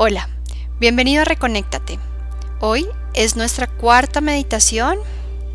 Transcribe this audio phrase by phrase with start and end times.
[0.00, 0.28] Hola,
[0.78, 1.98] bienvenido a Reconéctate.
[2.60, 4.96] Hoy es nuestra cuarta meditación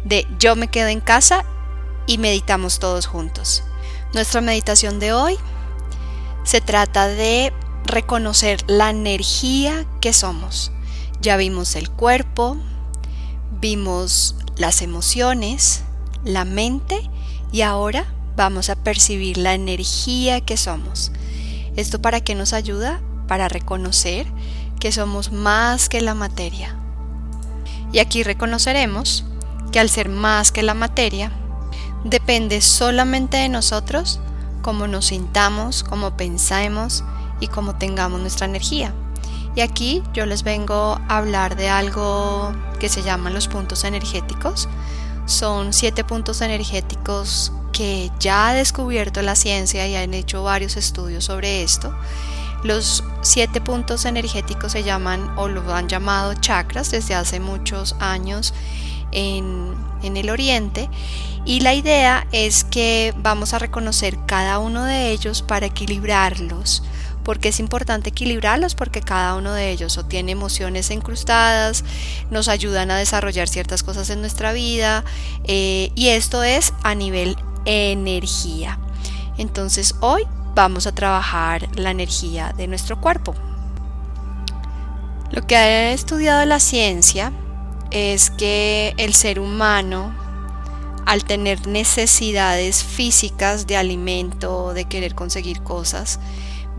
[0.03, 1.45] de Yo me quedo en casa
[2.07, 3.63] y meditamos todos juntos.
[4.13, 5.37] Nuestra meditación de hoy
[6.43, 7.53] se trata de
[7.85, 10.73] reconocer la energía que somos.
[11.21, 12.57] Ya vimos el cuerpo,
[13.61, 15.83] vimos las emociones,
[16.25, 17.09] la mente
[17.53, 21.13] y ahora vamos a percibir la energía que somos.
[21.77, 22.99] ¿Esto para qué nos ayuda?
[23.27, 24.27] Para reconocer
[24.79, 26.75] que somos más que la materia.
[27.91, 29.23] Y aquí reconoceremos
[29.71, 31.31] que al ser más que la materia,
[32.03, 34.19] depende solamente de nosotros
[34.61, 37.03] cómo nos sintamos, cómo pensamos
[37.39, 38.93] y cómo tengamos nuestra energía.
[39.55, 44.67] Y aquí yo les vengo a hablar de algo que se llaman los puntos energéticos.
[45.25, 51.25] Son siete puntos energéticos que ya ha descubierto la ciencia y han hecho varios estudios
[51.25, 51.95] sobre esto
[52.63, 58.53] los siete puntos energéticos se llaman o lo han llamado chakras desde hace muchos años
[59.11, 60.89] en, en el oriente
[61.45, 66.83] y la idea es que vamos a reconocer cada uno de ellos para equilibrarlos
[67.23, 71.83] porque es importante equilibrarlos porque cada uno de ellos o tiene emociones incrustadas,
[72.29, 75.03] nos ayudan a desarrollar ciertas cosas en nuestra vida
[75.45, 78.77] eh, y esto es a nivel energía.
[79.37, 80.23] Entonces hoy
[80.55, 83.35] vamos a trabajar la energía de nuestro cuerpo.
[85.31, 87.31] Lo que ha estudiado la ciencia
[87.91, 90.13] es que el ser humano,
[91.05, 96.19] al tener necesidades físicas de alimento, de querer conseguir cosas,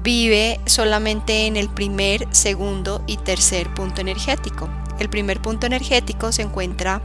[0.02, 4.68] vive solamente en el primer, segundo y tercer punto energético.
[5.00, 7.02] El primer punto energético se encuentra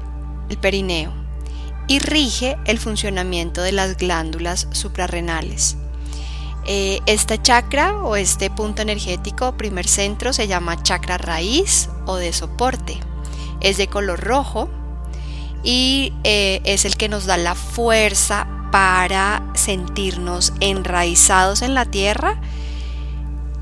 [0.49, 1.13] el perineo
[1.87, 5.77] y rige el funcionamiento de las glándulas suprarrenales.
[6.71, 12.31] Eh, esta chakra o este punto energético, primer centro, se llama chakra raíz o de
[12.31, 12.99] soporte.
[13.59, 14.69] Es de color rojo
[15.63, 22.39] y eh, es el que nos da la fuerza para sentirnos enraizados en la tierra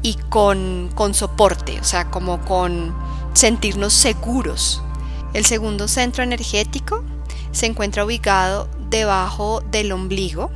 [0.02, 2.94] y con, con soporte, o sea, como con
[3.32, 4.84] sentirnos seguros.
[5.34, 7.06] El segundo centro energético
[7.54, 10.52] se encuentra ubicado debajo del ombligo,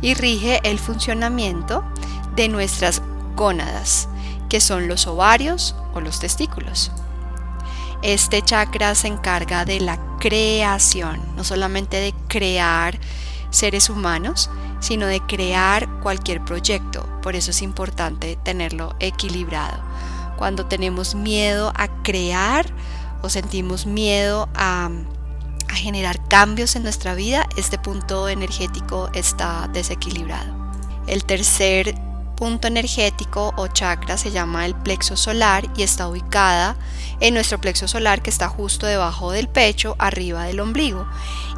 [0.00, 1.84] y rige el funcionamiento
[2.34, 3.02] de nuestras
[3.34, 4.08] gónadas,
[4.48, 6.92] que son los ovarios o los testículos.
[8.02, 12.98] Este chakra se encarga de la creación, no solamente de crear
[13.50, 14.50] seres humanos,
[14.80, 17.06] sino de crear cualquier proyecto.
[17.22, 19.82] Por eso es importante tenerlo equilibrado.
[20.36, 22.66] Cuando tenemos miedo a crear
[23.22, 24.90] o sentimos miedo a
[25.72, 30.54] generar cambios en nuestra vida, este punto energético está desequilibrado.
[31.06, 31.94] El tercer
[32.38, 36.76] punto energético o chakra se llama el plexo solar y está ubicada
[37.18, 41.04] en nuestro plexo solar que está justo debajo del pecho, arriba del ombligo.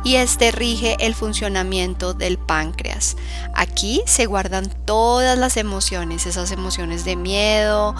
[0.05, 3.19] Y este rige el funcionamiento del páncreas.
[3.55, 7.95] Aquí se guardan todas las emociones, esas emociones de miedo,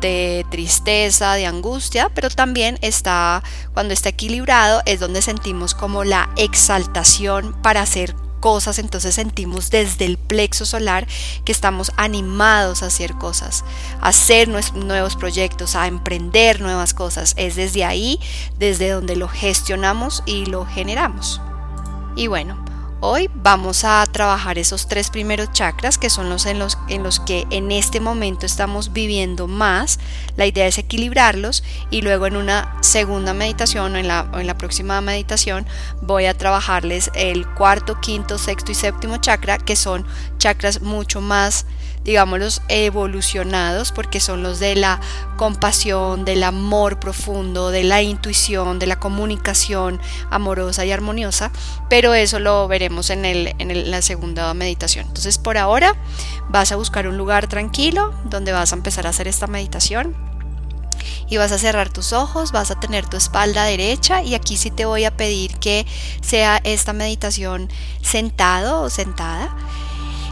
[0.00, 3.42] de tristeza, de angustia, pero también está,
[3.74, 10.06] cuando está equilibrado, es donde sentimos como la exaltación para hacer cosas, entonces sentimos desde
[10.06, 11.06] el plexo solar
[11.44, 13.64] que estamos animados a hacer cosas,
[14.00, 17.34] a hacer nuevos proyectos, a emprender nuevas cosas.
[17.36, 18.18] Es desde ahí,
[18.58, 21.40] desde donde lo gestionamos y lo generamos.
[22.16, 22.69] Y bueno,
[23.02, 27.18] Hoy vamos a trabajar esos tres primeros chakras que son los en, los en los
[27.18, 29.98] que en este momento estamos viviendo más.
[30.36, 34.58] La idea es equilibrarlos y luego en una segunda meditación o en la, en la
[34.58, 35.66] próxima meditación
[36.02, 40.04] voy a trabajarles el cuarto, quinto, sexto y séptimo chakra que son
[40.36, 41.64] chakras mucho más
[42.04, 45.00] digámoslos, evolucionados, porque son los de la
[45.36, 50.00] compasión, del amor profundo, de la intuición, de la comunicación
[50.30, 51.50] amorosa y armoniosa,
[51.88, 55.06] pero eso lo veremos en, el, en la segunda meditación.
[55.06, 55.94] Entonces, por ahora,
[56.48, 60.16] vas a buscar un lugar tranquilo donde vas a empezar a hacer esta meditación
[61.28, 64.70] y vas a cerrar tus ojos, vas a tener tu espalda derecha y aquí sí
[64.70, 65.86] te voy a pedir que
[66.20, 67.70] sea esta meditación
[68.02, 69.54] sentado o sentada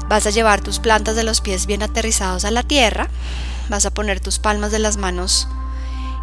[0.08, 3.08] Vas a llevar tus plantas de los pies bien aterrizados a la tierra.
[3.68, 5.48] Vas a poner tus palmas de las manos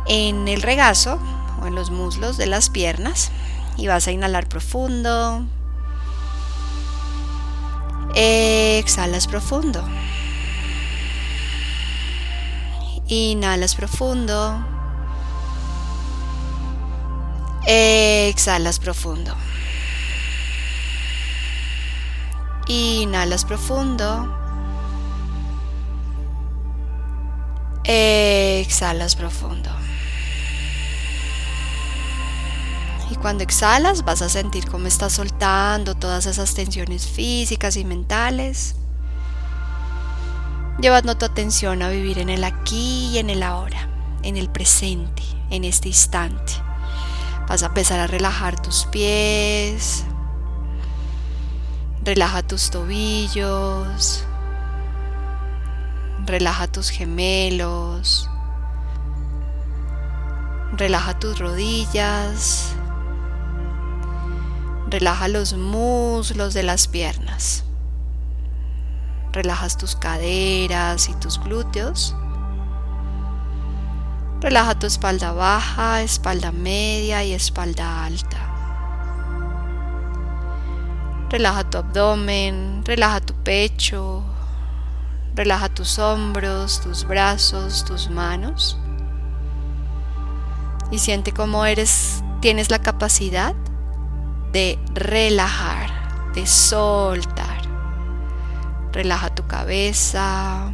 [0.07, 1.19] en el regazo
[1.61, 3.31] o en los muslos de las piernas
[3.77, 5.45] y vas a inhalar profundo.
[8.15, 9.87] Exhalas profundo.
[13.07, 14.65] Inhalas profundo.
[17.67, 19.35] Exhalas profundo.
[22.67, 24.27] Inhalas profundo.
[27.83, 29.69] Exhalas profundo.
[33.11, 38.75] Y cuando exhalas vas a sentir cómo estás soltando todas esas tensiones físicas y mentales,
[40.79, 43.87] llevando tu atención a vivir en el aquí y en el ahora,
[44.23, 45.21] en el presente,
[45.51, 46.53] en este instante.
[47.47, 50.03] Vas a empezar a relajar tus pies,
[52.05, 54.23] relaja tus tobillos,
[56.27, 58.29] relaja tus gemelos,
[60.73, 62.75] relaja tus rodillas,
[64.87, 67.63] relaja los muslos de las piernas,
[69.33, 72.15] relajas tus caderas y tus glúteos.
[74.41, 78.44] Relaja tu espalda baja, espalda media y espalda alta.
[81.35, 84.23] Relaja tu abdomen, relaja tu pecho,
[85.35, 88.79] relaja tus hombros, tus brazos, tus manos.
[90.91, 93.53] Y siente cómo eres, tienes la capacidad
[94.53, 95.89] de relajar,
[96.33, 97.63] de soltar.
[98.93, 100.71] Relaja tu cabeza,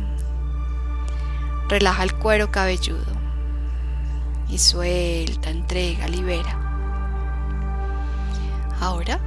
[1.70, 3.12] relaja el cuero cabelludo
[4.48, 6.56] y suelta, entrega, libera.
[8.80, 9.20] Ahora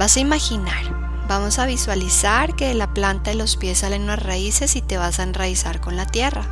[0.00, 4.22] vas a imaginar, vamos a visualizar que de la planta de los pies salen unas
[4.22, 6.46] raíces y te vas a enraizar con la tierra.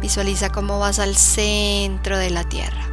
[0.00, 2.84] Visualiza cómo vas al centro de la tierra.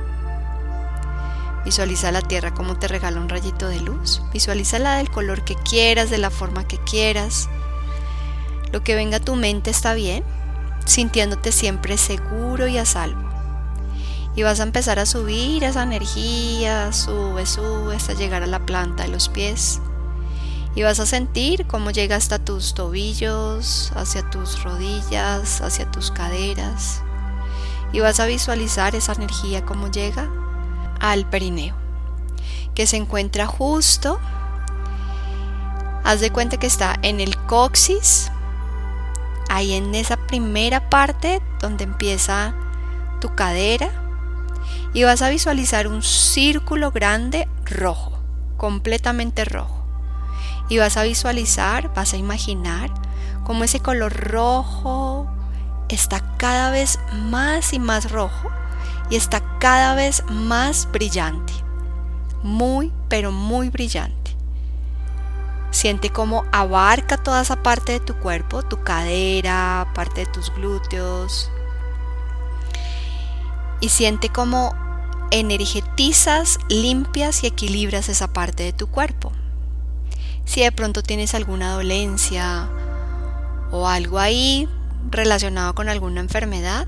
[1.66, 4.24] Visualiza la tierra como te regala un rayito de luz.
[4.34, 7.48] Visualízala del color que quieras, de la forma que quieras.
[8.72, 10.24] Lo que venga a tu mente está bien
[10.86, 13.35] sintiéndote siempre seguro y a salvo.
[14.36, 19.04] Y vas a empezar a subir esa energía, sube, sube hasta llegar a la planta
[19.04, 19.80] de los pies.
[20.76, 27.02] Y vas a sentir cómo llega hasta tus tobillos, hacia tus rodillas, hacia tus caderas.
[27.94, 30.30] Y vas a visualizar esa energía cómo llega
[31.00, 31.76] al perineo,
[32.74, 34.20] que se encuentra justo.
[36.04, 38.30] Haz de cuenta que está en el coxis,
[39.50, 42.54] ahí en esa primera parte donde empieza
[43.22, 44.05] tu cadera
[44.96, 48.18] y vas a visualizar un círculo grande rojo,
[48.56, 49.84] completamente rojo.
[50.70, 52.90] Y vas a visualizar, vas a imaginar
[53.44, 55.30] cómo ese color rojo
[55.90, 58.50] está cada vez más y más rojo
[59.10, 61.52] y está cada vez más brillante.
[62.42, 64.34] Muy, pero muy brillante.
[65.72, 71.52] Siente cómo abarca toda esa parte de tu cuerpo, tu cadera, parte de tus glúteos.
[73.82, 74.85] Y siente cómo
[75.32, 79.32] energetizas, limpias y equilibras esa parte de tu cuerpo.
[80.46, 82.70] Si de pronto tienes alguna dolencia
[83.72, 84.70] o algo ahí
[85.10, 86.88] relacionado con alguna enfermedad,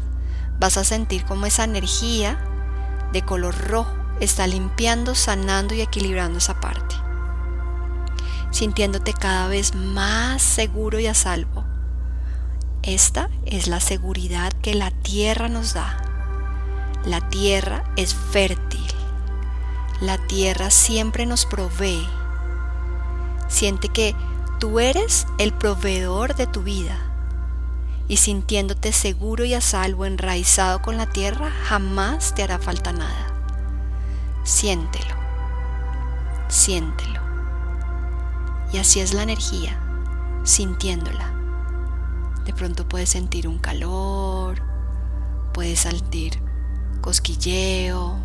[0.59, 2.39] vas a sentir como esa energía
[3.13, 6.95] de color rojo está limpiando, sanando y equilibrando esa parte
[8.51, 11.63] sintiéndote cada vez más seguro y a salvo.
[12.83, 16.06] Esta es la seguridad que la tierra nos da.
[17.07, 18.85] La tierra es fértil.
[20.01, 22.05] La tierra siempre nos provee.
[23.47, 24.13] Siente que
[24.59, 26.97] tú eres el proveedor de tu vida.
[28.09, 33.33] Y sintiéndote seguro y a salvo, enraizado con la tierra, jamás te hará falta nada.
[34.43, 35.15] Siéntelo.
[36.49, 37.21] Siéntelo.
[38.73, 39.79] Y así es la energía,
[40.43, 41.31] sintiéndola.
[42.43, 44.61] De pronto puedes sentir un calor,
[45.53, 46.45] puedes sentir
[47.07, 48.17] cosquilleo.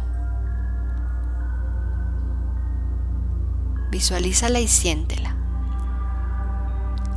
[3.92, 5.36] Visualízala y siéntela.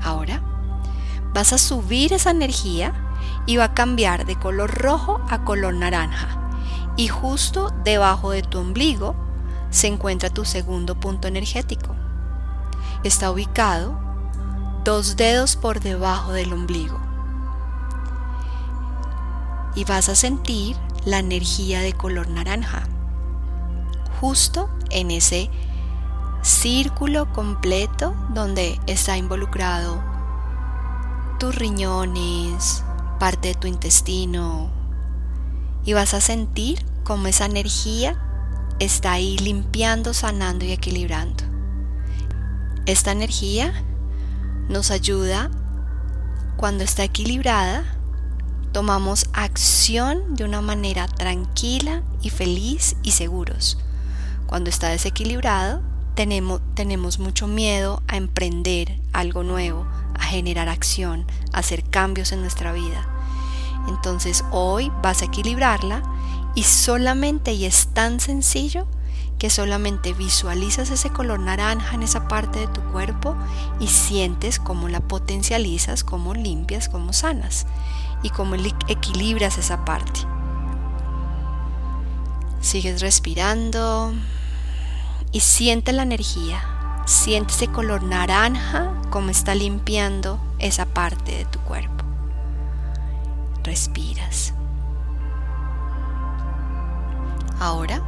[0.04, 0.44] Ahora
[1.34, 2.94] vas a subir esa energía
[3.48, 6.28] y va a cambiar de color rojo a color naranja.
[6.98, 9.16] Y justo debajo de tu ombligo
[9.72, 11.96] se encuentra tu segundo punto energético
[13.04, 14.00] está ubicado
[14.84, 17.00] dos dedos por debajo del ombligo.
[19.74, 22.84] Y vas a sentir la energía de color naranja,
[24.20, 25.50] justo en ese
[26.42, 30.04] círculo completo donde está involucrado
[31.40, 32.84] tus riñones,
[33.20, 34.70] parte de tu intestino,
[35.84, 38.20] y vas a sentir cómo esa energía
[38.80, 41.44] está ahí limpiando, sanando y equilibrando.
[42.86, 43.74] Esta energía
[44.70, 45.50] nos ayuda
[46.58, 47.84] cuando está equilibrada,
[48.76, 53.78] tomamos acción de una manera tranquila y feliz y seguros.
[54.48, 55.82] Cuando está desequilibrado,
[56.14, 62.42] tenemos, tenemos mucho miedo a emprender algo nuevo, a generar acción, a hacer cambios en
[62.42, 63.08] nuestra vida.
[63.88, 66.04] Entonces hoy vas a equilibrarla
[66.54, 68.88] y solamente, y es tan sencillo,
[69.40, 73.38] que solamente visualizas ese color naranja en esa parte de tu cuerpo
[73.80, 77.68] y sientes cómo la potencializas, cómo limpias, cómo sanas
[78.24, 78.56] y cómo
[78.88, 80.22] equilibras esa parte.
[82.62, 84.14] Sigues respirando
[85.32, 86.64] y siente la energía.
[87.06, 92.04] Siente ese color naranja como está limpiando esa parte de tu cuerpo.
[93.64, 94.54] Respiras.
[97.60, 98.02] Ahora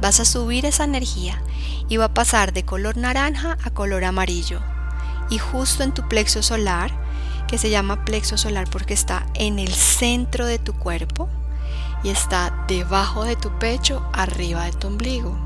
[0.00, 1.42] vas a subir esa energía
[1.88, 4.60] y va a pasar de color naranja a color amarillo.
[5.30, 6.90] Y justo en tu plexo solar,
[7.48, 11.28] que se llama plexo solar porque está en el centro de tu cuerpo
[12.04, 15.36] y está debajo de tu pecho, arriba de tu ombligo.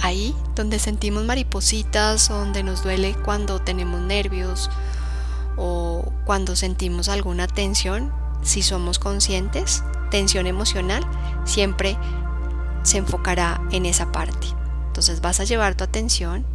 [0.00, 4.70] Ahí donde sentimos maripositas donde nos duele cuando tenemos nervios
[5.56, 8.12] o cuando sentimos alguna tensión,
[8.42, 11.04] si somos conscientes, tensión emocional,
[11.44, 11.98] siempre
[12.84, 14.46] se enfocará en esa parte.
[14.86, 16.46] Entonces vas a llevar tu atención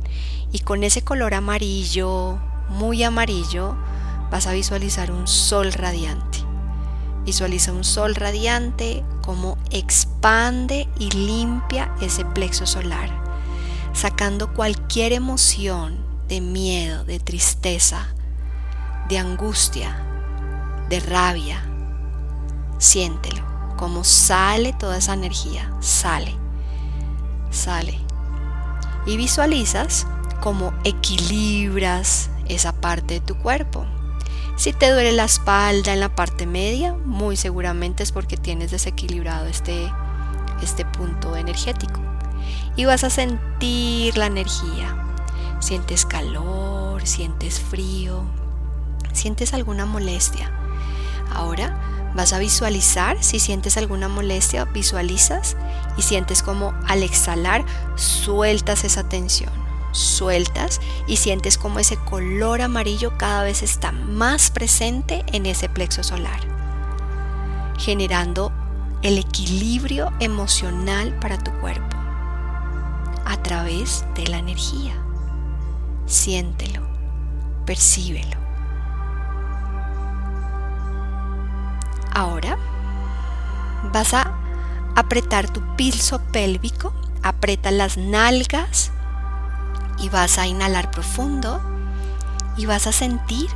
[0.53, 2.37] y con ese color amarillo,
[2.69, 3.75] muy amarillo,
[4.33, 6.39] vas a visualizar un sol radiante.
[7.23, 13.11] Visualiza un sol radiante como expande y limpia ese plexo solar,
[13.93, 18.07] sacando cualquier emoción de miedo, de tristeza,
[19.07, 20.03] de angustia,
[20.89, 21.63] de rabia.
[22.79, 23.43] Siéntelo
[23.77, 26.33] cómo sale toda esa energía, sale,
[27.51, 27.99] sale.
[29.05, 30.07] Y visualizas
[30.41, 33.85] cómo equilibras esa parte de tu cuerpo.
[34.55, 39.47] Si te duele la espalda en la parte media, muy seguramente es porque tienes desequilibrado
[39.47, 39.91] este,
[40.61, 41.99] este punto energético.
[42.75, 44.97] Y vas a sentir la energía.
[45.59, 48.23] Sientes calor, sientes frío,
[49.13, 50.51] sientes alguna molestia.
[51.33, 55.57] Ahora Vas a visualizar, si sientes alguna molestia, visualizas
[55.97, 59.51] y sientes como al exhalar sueltas esa tensión,
[59.93, 66.03] sueltas y sientes como ese color amarillo cada vez está más presente en ese plexo
[66.03, 66.41] solar,
[67.77, 68.51] generando
[69.01, 71.95] el equilibrio emocional para tu cuerpo
[73.25, 74.93] a través de la energía.
[76.05, 76.81] Siéntelo,
[77.65, 78.37] percíbelo.
[82.13, 82.57] Ahora
[83.91, 84.33] vas a
[84.95, 88.91] apretar tu piso pélvico, aprieta las nalgas
[90.03, 91.61] y vas a inhalar profundo
[92.57, 93.49] y vas a sentir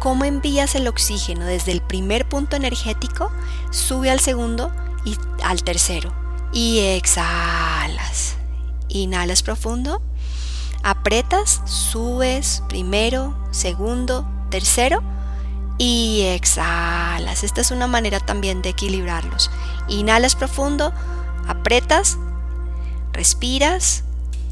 [0.00, 3.30] cómo envías el oxígeno desde el primer punto energético,
[3.70, 4.72] sube al segundo
[5.04, 6.12] y al tercero.
[6.52, 8.34] Y exhalas.
[8.88, 10.02] Inhalas profundo,
[10.82, 15.00] apretas, subes primero, segundo, tercero
[15.78, 17.44] y exhalas.
[17.44, 19.48] Esta es una manera también de equilibrarlos.
[19.88, 20.92] Inhalas profundo,
[21.46, 22.18] apretas,
[23.12, 24.02] respiras,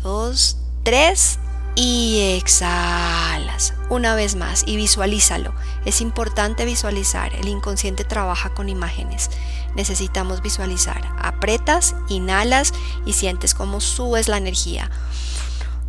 [0.04, 1.38] dos, tres
[1.74, 3.74] y exhalas.
[3.88, 5.54] Una vez más y visualízalo.
[5.84, 7.34] Es importante visualizar.
[7.34, 9.30] El inconsciente trabaja con imágenes.
[9.74, 11.02] Necesitamos visualizar.
[11.18, 12.72] Apretas, inhalas
[13.06, 14.90] y sientes cómo subes la energía.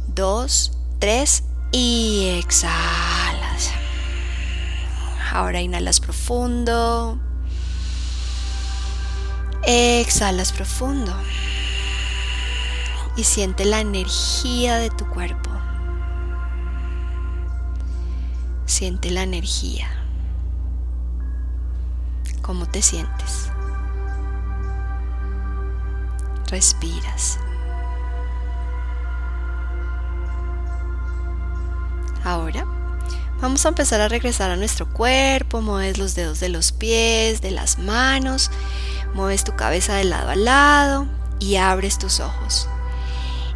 [0.07, 3.71] Dos, tres y exhalas.
[5.31, 7.19] Ahora inhalas profundo.
[9.63, 11.13] Exhalas profundo.
[13.15, 15.49] Y siente la energía de tu cuerpo.
[18.65, 19.87] Siente la energía.
[22.41, 23.49] ¿Cómo te sientes?
[26.49, 27.39] Respiras.
[32.23, 32.65] Ahora
[33.43, 37.51] Vamos a empezar a regresar a nuestro cuerpo, mueves los dedos de los pies, de
[37.51, 38.49] las manos,
[39.13, 41.07] mueves tu cabeza de lado a lado
[41.39, 42.69] y abres tus ojos.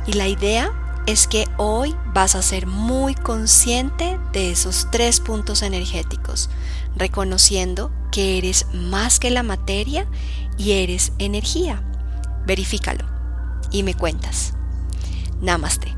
[0.08, 0.72] Y la idea
[1.06, 6.50] es que hoy vas a ser muy consciente de esos tres puntos energéticos,
[6.96, 10.08] reconociendo que eres más que la materia
[10.58, 11.84] y eres energía.
[12.46, 13.06] Verifícalo
[13.70, 14.54] y me cuentas.
[15.42, 15.97] Namaste.